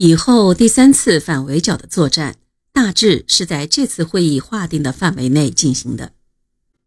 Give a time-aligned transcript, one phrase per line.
[0.00, 2.36] 以后第三次反围剿的作战，
[2.72, 6.12] 大致是在这次会议划定的范围内进行的。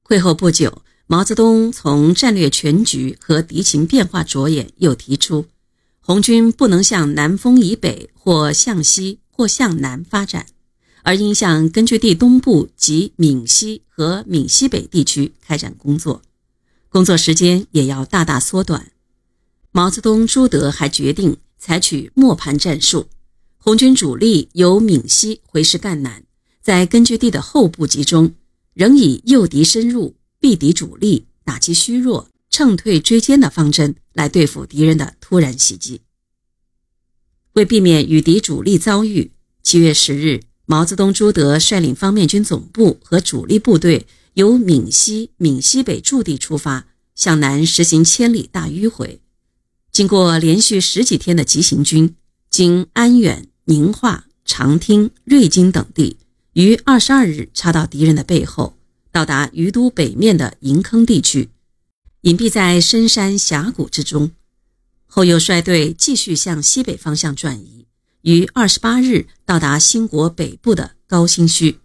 [0.01, 5.47] 会后不久，毛泽东从战略全局和敌情变化着眼，又提出，
[5.99, 10.46] 红军不能向南丰以北或向西或向南发展，
[11.03, 16.21] 而应向根据地东部及闽西和闽西北地区开展工作，
[16.88, 18.93] 工作时间也要大大缩短。
[19.73, 23.07] 毛泽东、朱德还决定采取磨盘战术，
[23.57, 26.23] 红军主力由闽西回师赣南，
[26.59, 28.34] 在根据地的后部集中，
[28.73, 36.02] 仍以诱敌深入、避敌主力、打击虚弱、乘退追歼的方针来对付敌人的突然袭击。
[37.53, 39.31] 为避免与敌主力遭遇，
[39.62, 49.22] 七月十日，毛泽东、朱德率领方面军总部和主力部队由闽西、闽西北驻地出发，向南实行千里大迂回。
[49.91, 52.16] 经过连续十几天的急行军，
[52.50, 56.17] 经安远、宁化、长汀、瑞金等地，
[56.53, 58.78] 于二十二日插到敌人的背后，
[59.12, 61.50] 到达于都北面的营坑地区，
[62.22, 64.31] 隐蔽在深山峡谷之中。
[65.06, 67.86] 后又率队继续向西北方向转移，
[68.22, 71.80] 于二十八日到达兴国北部的高新区。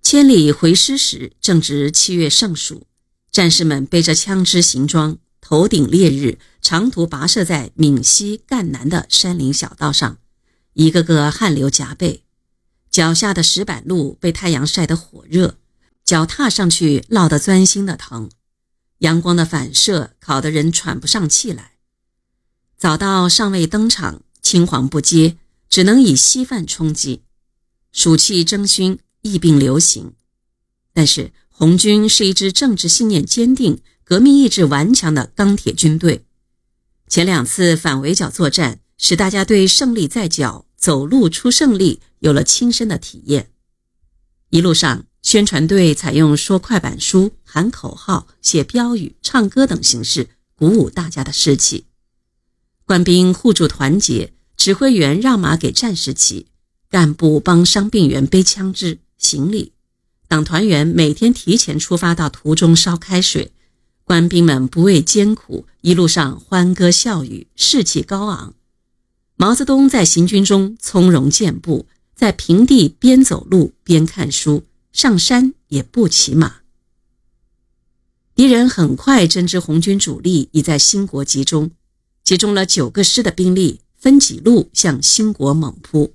[0.00, 2.86] 千里回师时，正值七月盛暑，
[3.32, 5.18] 战士们背着枪支行装。
[5.52, 10.16] 头顶烈日，长途跋涉在闽西赣南的山林小道上，
[10.72, 12.24] 一个个汗流浃背，
[12.90, 15.58] 脚下的石板路被太阳晒得火热，
[16.06, 18.30] 脚踏上去烙得钻心的疼，
[19.00, 21.72] 阳光的反射烤得人喘不上气来。
[22.78, 25.36] 早到尚未登场，青黄不接，
[25.68, 27.24] 只能以稀饭充饥。
[27.92, 30.14] 暑气蒸熏，疫病流行，
[30.94, 33.82] 但是红军是一支政治信念坚定。
[34.04, 36.24] 革命意志顽强的钢铁军队，
[37.08, 43.50] 前两次反围剿作战使大家对胜利在脚、走路出胜利有了亲身的体验。
[44.50, 51.86] 一路上，宣传队采用说快板书、喊口号、写标语、唱歌等形式，鼓舞大家的士气。
[52.84, 56.48] 官兵互助团结，指挥员让马给战士骑，
[56.90, 59.72] 干部帮伤病员背枪支、行李，
[60.28, 63.52] 党团员每天提前出发到途中烧开水。
[64.12, 68.52] 官兵们不畏艰苦，一路上欢歌笑语，士气高昂。
[69.36, 76.56] 毛泽东在行军中从容健步，在平地边走路边看书，上山也不骑马。
[78.34, 81.70] 敌人很快侦知红军主力已在兴国集中，
[82.22, 86.12] 集中了九个师的兵力，分几路向兴国猛扑，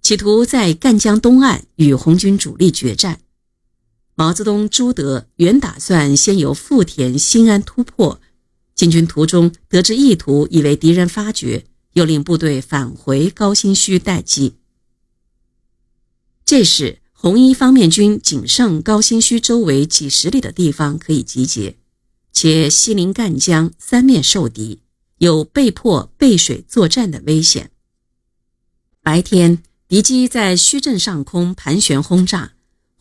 [0.00, 3.18] 企图在赣江东岸与红军主力决战。
[4.14, 8.20] 毛泽东、朱德原打算先由富田、新安突破，
[8.74, 14.56] 进军途中得知意图，已为敌人发觉，又令部队返回高新区待机。
[16.44, 21.76] 这时，红一方面军仅剩高新区周围几十里的地方可以集结，
[22.32, 24.80] 且西临赣江，三面受敌，
[25.18, 27.70] 有被迫背水作战的危险。
[29.02, 32.52] 白天，敌机在虚镇上空盘旋轰炸。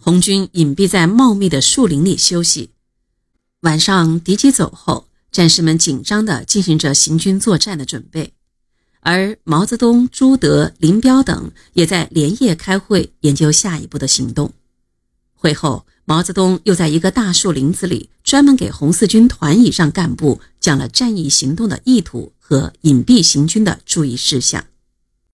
[0.02, 2.70] 红军隐蔽在茂密的树林里休息。
[3.62, 8.34] 晚上敌机走后，战士们紧张地进行着行军作战的准备，
[9.02, 14.54] 而毛泽东、朱德、林彪等也在连夜开会研究下一步的行动。
[15.34, 24.66] 会后，毛泽东又在一个大树林子里，专门给红四军团以上干部讲了战役行动的意图和隐蔽行军的注意事项。